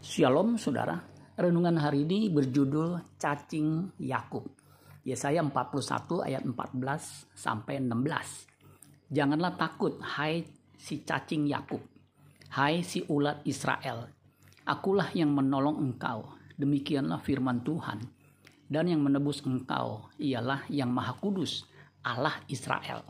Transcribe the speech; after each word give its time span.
Shalom 0.00 0.56
saudara, 0.56 0.96
renungan 1.36 1.76
hari 1.76 2.08
ini 2.08 2.32
berjudul 2.32 3.20
Cacing 3.20 4.00
Yakub. 4.00 4.48
Yesaya 5.04 5.44
41 5.44 6.24
ayat 6.24 6.40
14 6.40 7.28
sampai 7.36 7.84
16. 7.84 9.12
Janganlah 9.12 9.60
takut 9.60 10.00
hai 10.00 10.48
si 10.80 11.04
cacing 11.04 11.44
Yakub, 11.52 11.84
hai 12.56 12.80
si 12.80 13.04
ulat 13.12 13.44
Israel. 13.44 14.08
Akulah 14.64 15.12
yang 15.12 15.36
menolong 15.36 15.76
engkau, 15.76 16.32
demikianlah 16.56 17.20
firman 17.20 17.60
Tuhan. 17.60 18.00
Dan 18.72 18.88
yang 18.88 19.04
menebus 19.04 19.44
engkau 19.44 20.08
ialah 20.16 20.64
yang 20.72 20.88
maha 20.88 21.12
kudus, 21.20 21.68
Allah 22.00 22.40
Israel. 22.48 23.04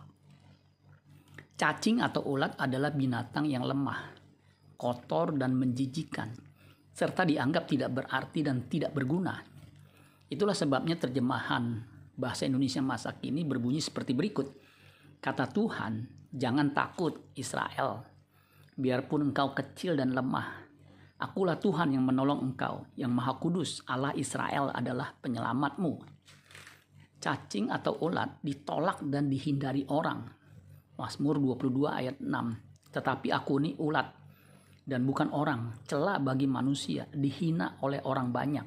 Cacing 1.55 2.03
atau 2.03 2.27
ulat 2.35 2.59
adalah 2.59 2.91
binatang 2.91 3.47
yang 3.47 3.63
lemah, 3.63 4.11
kotor 4.75 5.39
dan 5.39 5.55
menjijikan 5.55 6.50
serta 7.01 7.25
dianggap 7.25 7.65
tidak 7.65 7.97
berarti 7.97 8.45
dan 8.45 8.69
tidak 8.69 8.93
berguna. 8.93 9.41
Itulah 10.29 10.53
sebabnya 10.53 11.01
terjemahan 11.01 11.81
bahasa 12.13 12.45
Indonesia 12.45 12.85
masa 12.85 13.17
kini 13.17 13.41
berbunyi 13.41 13.81
seperti 13.81 14.13
berikut. 14.13 14.53
Kata 15.17 15.49
Tuhan, 15.49 16.05
jangan 16.29 16.77
takut 16.77 17.33
Israel, 17.41 18.05
biarpun 18.77 19.33
engkau 19.33 19.57
kecil 19.57 19.97
dan 19.97 20.13
lemah. 20.13 20.69
Akulah 21.25 21.57
Tuhan 21.57 21.97
yang 21.97 22.05
menolong 22.05 22.53
engkau, 22.53 22.85
yang 23.01 23.17
maha 23.17 23.41
kudus, 23.41 23.81
Allah 23.89 24.13
Israel 24.13 24.69
adalah 24.69 25.17
penyelamatmu. 25.25 26.21
Cacing 27.21 27.73
atau 27.73 27.97
ulat 28.05 28.45
ditolak 28.45 29.01
dan 29.09 29.29
dihindari 29.29 29.89
orang. 29.89 30.25
Mazmur 31.01 31.41
22 31.41 31.89
ayat 31.89 32.17
6. 32.21 32.93
Tetapi 32.93 33.29
aku 33.33 33.53
ini 33.61 33.77
ulat 33.77 34.20
dan 34.91 35.07
bukan 35.07 35.31
orang, 35.31 35.79
celah 35.87 36.19
bagi 36.19 36.51
manusia, 36.51 37.07
dihina 37.15 37.79
oleh 37.87 38.03
orang 38.03 38.35
banyak. 38.35 38.67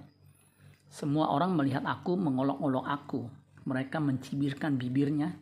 Semua 0.87 1.35
orang 1.35 1.51
melihat 1.59 1.83
aku 1.83 2.15
mengolok-olok 2.15 2.85
aku. 2.87 3.21
Mereka 3.67 3.99
mencibirkan 3.99 4.79
bibirnya, 4.79 5.35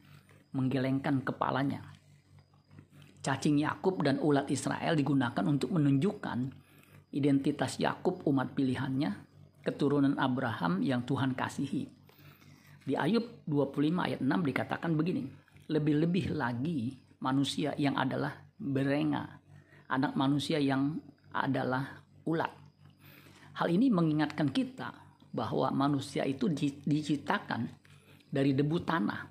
menggelengkan 0.58 1.22
kepalanya. 1.22 1.86
Cacing 3.22 3.62
Yakub 3.62 4.02
dan 4.02 4.18
ulat 4.18 4.50
Israel 4.50 4.98
digunakan 4.98 5.46
untuk 5.46 5.70
menunjukkan 5.70 6.50
identitas 7.14 7.78
Yakub 7.78 8.26
umat 8.26 8.58
pilihannya, 8.58 9.14
keturunan 9.62 10.18
Abraham 10.18 10.82
yang 10.82 11.06
Tuhan 11.06 11.38
kasihi. 11.38 11.86
Di 12.82 12.98
Ayub 12.98 13.46
25 13.46 14.02
ayat 14.02 14.20
6 14.26 14.50
dikatakan 14.50 14.98
begini, 14.98 15.30
lebih-lebih 15.70 16.34
lagi 16.34 16.98
manusia 17.22 17.78
yang 17.78 17.94
adalah 18.02 18.34
berenga 18.58 19.41
anak 19.92 20.16
manusia 20.16 20.56
yang 20.58 20.96
adalah 21.36 22.00
ulat. 22.24 22.52
Hal 23.60 23.68
ini 23.68 23.92
mengingatkan 23.92 24.48
kita 24.50 24.96
bahwa 25.36 25.68
manusia 25.76 26.24
itu 26.24 26.48
diciptakan 26.88 27.68
dari 28.32 28.56
debu 28.56 28.78
tanah. 28.88 29.28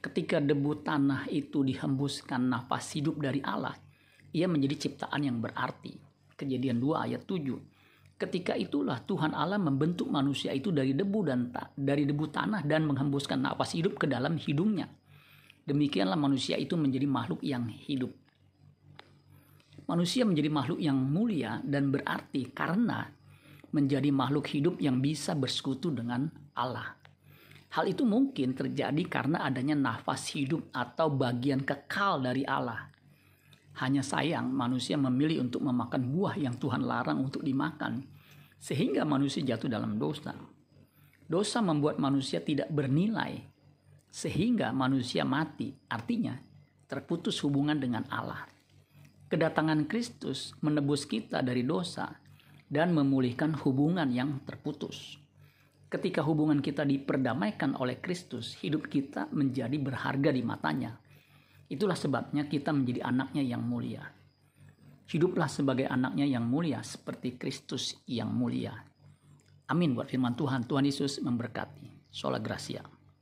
Ketika 0.00 0.40
debu 0.40 0.80
tanah 0.80 1.28
itu 1.28 1.60
dihembuskan 1.60 2.48
nafas 2.48 2.96
hidup 2.96 3.20
dari 3.20 3.44
Allah, 3.44 3.76
ia 4.32 4.48
menjadi 4.48 4.88
ciptaan 4.88 5.20
yang 5.20 5.38
berarti. 5.44 5.92
Kejadian 6.38 6.80
2 6.80 7.04
ayat 7.04 7.22
7. 7.26 8.18
Ketika 8.18 8.54
itulah 8.58 8.98
Tuhan 9.02 9.34
Allah 9.34 9.58
membentuk 9.62 10.10
manusia 10.10 10.50
itu 10.54 10.74
dari 10.74 10.94
debu 10.94 11.20
dan 11.26 11.50
dari 11.74 12.02
debu 12.06 12.26
tanah 12.30 12.66
dan 12.66 12.86
menghembuskan 12.86 13.42
nafas 13.42 13.74
hidup 13.74 13.98
ke 13.98 14.06
dalam 14.10 14.38
hidungnya. 14.38 14.90
Demikianlah 15.66 16.16
manusia 16.16 16.56
itu 16.56 16.74
menjadi 16.74 17.04
makhluk 17.04 17.44
yang 17.44 17.68
hidup. 17.68 18.10
Manusia 19.88 20.28
menjadi 20.28 20.52
makhluk 20.52 20.80
yang 20.84 21.00
mulia 21.00 21.64
dan 21.64 21.88
berarti 21.88 22.52
karena 22.52 23.08
menjadi 23.72 24.12
makhluk 24.12 24.44
hidup 24.52 24.76
yang 24.84 25.00
bisa 25.00 25.32
bersekutu 25.32 25.88
dengan 25.88 26.28
Allah. 26.52 26.92
Hal 27.72 27.88
itu 27.88 28.04
mungkin 28.04 28.52
terjadi 28.52 29.00
karena 29.08 29.48
adanya 29.48 29.76
nafas 29.76 30.28
hidup 30.32 30.68
atau 30.76 31.08
bagian 31.12 31.64
kekal 31.64 32.20
dari 32.20 32.44
Allah. 32.44 32.88
Hanya 33.80 34.04
sayang 34.04 34.52
manusia 34.52 35.00
memilih 35.00 35.44
untuk 35.44 35.64
memakan 35.64 36.04
buah 36.12 36.36
yang 36.36 36.56
Tuhan 36.56 36.84
larang 36.84 37.24
untuk 37.24 37.40
dimakan, 37.40 38.04
sehingga 38.60 39.08
manusia 39.08 39.40
jatuh 39.40 39.72
dalam 39.72 39.96
dosa. 39.96 40.36
Dosa 41.28 41.64
membuat 41.64 42.00
manusia 42.00 42.44
tidak 42.44 42.68
bernilai, 42.72 43.40
sehingga 44.08 44.68
manusia 44.72 45.24
mati, 45.28 45.72
artinya 45.92 46.36
terputus 46.88 47.40
hubungan 47.44 47.76
dengan 47.76 48.08
Allah. 48.08 48.57
Kedatangan 49.28 49.84
Kristus 49.84 50.56
menebus 50.64 51.04
kita 51.04 51.44
dari 51.44 51.60
dosa 51.60 52.16
dan 52.64 52.96
memulihkan 52.96 53.52
hubungan 53.60 54.08
yang 54.08 54.40
terputus. 54.48 55.20
Ketika 55.92 56.24
hubungan 56.24 56.64
kita 56.64 56.84
diperdamaikan 56.88 57.76
oleh 57.76 58.00
Kristus, 58.00 58.56
hidup 58.64 58.88
kita 58.88 59.28
menjadi 59.28 59.76
berharga 59.76 60.32
di 60.32 60.40
matanya. 60.40 60.96
Itulah 61.68 61.96
sebabnya 61.96 62.48
kita 62.48 62.72
menjadi 62.72 63.04
anaknya 63.04 63.44
yang 63.44 63.60
mulia. 63.60 64.04
Hiduplah 65.08 65.48
sebagai 65.48 65.84
anaknya 65.88 66.24
yang 66.24 66.48
mulia 66.48 66.80
seperti 66.80 67.36
Kristus 67.36 68.00
yang 68.08 68.32
mulia. 68.32 68.72
Amin 69.68 69.92
buat 69.92 70.08
firman 70.08 70.36
Tuhan. 70.36 70.64
Tuhan 70.64 70.88
Yesus 70.88 71.20
memberkati. 71.20 72.08
Sola 72.08 72.40
Gracia. 72.40 72.97